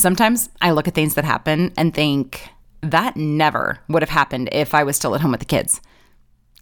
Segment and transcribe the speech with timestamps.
[0.00, 2.48] Sometimes I look at things that happen and think,
[2.80, 5.82] that never would have happened if I was still at home with the kids.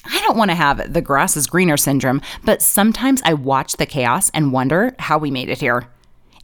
[0.05, 3.87] I don't want to have the grass is greener syndrome, but sometimes I watch the
[3.87, 5.87] chaos and wonder how we made it here.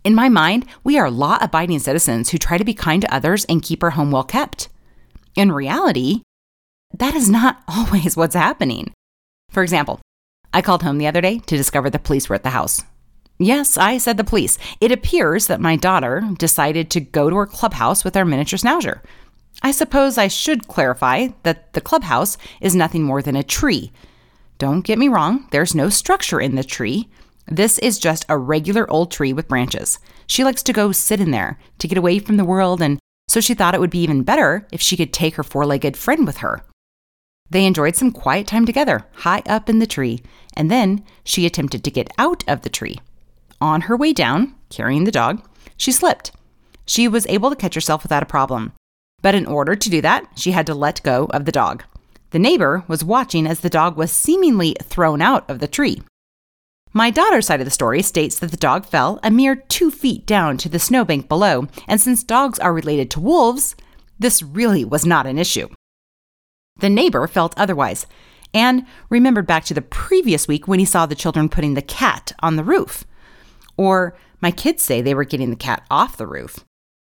[0.04, 3.44] In my mind, we are law abiding citizens who try to be kind to others
[3.46, 4.68] and keep our home well kept.
[5.34, 6.22] In reality,
[6.96, 8.92] that is not always what's happening.
[9.50, 10.00] For example,
[10.52, 12.84] I called home the other day to discover the police were at the house.
[13.38, 14.58] Yes, I said the police.
[14.80, 19.00] It appears that my daughter decided to go to her clubhouse with our miniature schnauzer.
[19.62, 23.92] I suppose I should clarify that the clubhouse is nothing more than a tree.
[24.58, 27.08] Don't get me wrong, there's no structure in the tree.
[27.46, 29.98] This is just a regular old tree with branches.
[30.26, 33.40] She likes to go sit in there to get away from the world, and so
[33.40, 36.26] she thought it would be even better if she could take her four legged friend
[36.26, 36.62] with her.
[37.50, 40.22] They enjoyed some quiet time together, high up in the tree,
[40.56, 42.98] and then she attempted to get out of the tree.
[43.64, 45.42] On her way down, carrying the dog,
[45.78, 46.32] she slipped.
[46.84, 48.74] She was able to catch herself without a problem.
[49.22, 51.82] But in order to do that, she had to let go of the dog.
[52.32, 56.02] The neighbor was watching as the dog was seemingly thrown out of the tree.
[56.92, 60.26] My daughter's side of the story states that the dog fell a mere two feet
[60.26, 63.76] down to the snowbank below, and since dogs are related to wolves,
[64.18, 65.68] this really was not an issue.
[66.80, 68.06] The neighbor felt otherwise
[68.52, 72.32] and remembered back to the previous week when he saw the children putting the cat
[72.40, 73.06] on the roof.
[73.76, 76.64] Or my kids say they were getting the cat off the roof.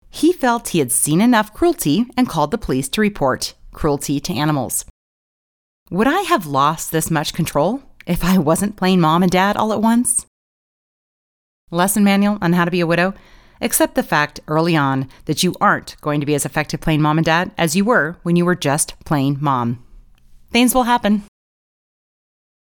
[0.09, 4.33] He felt he had seen enough cruelty and called the police to report cruelty to
[4.33, 4.85] animals.
[5.91, 9.73] Would I have lost this much control if I wasn't playing mom and dad all
[9.73, 10.27] at once?
[11.71, 13.13] Lesson manual on how to be a widow.
[13.61, 17.19] Accept the fact early on that you aren't going to be as effective playing mom
[17.19, 19.85] and dad as you were when you were just playing mom.
[20.51, 21.25] Things will happen.